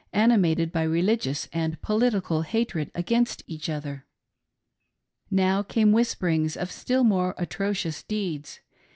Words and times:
animated 0.13 0.71
by 0.71 0.81
religious 0.81 1.47
and 1.53 1.79
politi 1.83 2.27
cal 2.27 2.41
hatred 2.41 2.89
against 2.95 3.43
each 3.45 3.69
other. 3.69 4.07
Now 5.29 5.61
came 5.61 5.91
whisperings 5.91 6.57
of 6.57 6.71
still 6.71 7.03
more 7.03 7.35
atrocious 7.37 8.01
deeds. 8.01 8.61